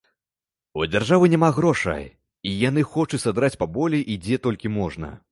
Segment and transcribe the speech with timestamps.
[0.79, 2.07] У дзяржавы няма грошай,
[2.51, 5.11] і яны хочуць садраць паболей, і дзе толькі можна.